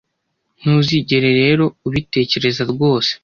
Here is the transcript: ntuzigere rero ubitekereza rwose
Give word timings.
ntuzigere 0.59 1.29
rero 1.41 1.63
ubitekereza 1.87 2.63
rwose 2.71 3.11